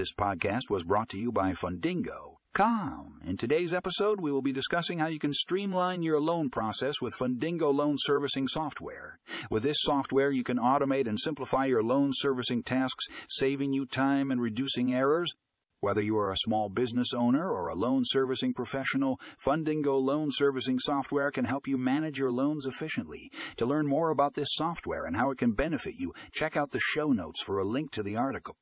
This 0.00 0.14
podcast 0.14 0.70
was 0.70 0.82
brought 0.82 1.10
to 1.10 1.18
you 1.18 1.30
by 1.30 1.52
Fundingo. 1.52 2.36
Com. 2.54 3.20
In 3.22 3.36
today's 3.36 3.74
episode, 3.74 4.18
we 4.18 4.32
will 4.32 4.40
be 4.40 4.50
discussing 4.50 4.98
how 4.98 5.08
you 5.08 5.18
can 5.18 5.34
streamline 5.34 6.02
your 6.02 6.18
loan 6.18 6.48
process 6.48 7.02
with 7.02 7.14
Fundingo 7.18 7.70
loan 7.70 7.96
servicing 7.98 8.48
software. 8.48 9.18
With 9.50 9.62
this 9.62 9.76
software, 9.80 10.30
you 10.30 10.42
can 10.42 10.56
automate 10.56 11.06
and 11.06 11.20
simplify 11.20 11.66
your 11.66 11.82
loan 11.82 12.12
servicing 12.14 12.62
tasks, 12.62 13.04
saving 13.28 13.74
you 13.74 13.84
time 13.84 14.30
and 14.30 14.40
reducing 14.40 14.94
errors. 14.94 15.34
Whether 15.80 16.00
you 16.00 16.16
are 16.16 16.30
a 16.30 16.44
small 16.46 16.70
business 16.70 17.12
owner 17.12 17.50
or 17.50 17.68
a 17.68 17.74
loan 17.74 18.00
servicing 18.06 18.54
professional, 18.54 19.20
Fundingo 19.46 20.02
loan 20.02 20.30
servicing 20.32 20.78
software 20.78 21.30
can 21.30 21.44
help 21.44 21.68
you 21.68 21.76
manage 21.76 22.18
your 22.18 22.32
loans 22.32 22.64
efficiently. 22.64 23.30
To 23.58 23.66
learn 23.66 23.86
more 23.86 24.08
about 24.08 24.32
this 24.32 24.48
software 24.52 25.04
and 25.04 25.14
how 25.14 25.30
it 25.30 25.36
can 25.36 25.52
benefit 25.52 25.96
you, 25.98 26.14
check 26.32 26.56
out 26.56 26.70
the 26.70 26.80
show 26.80 27.12
notes 27.12 27.42
for 27.42 27.58
a 27.58 27.66
link 27.66 27.90
to 27.90 28.02
the 28.02 28.16
article. 28.16 28.56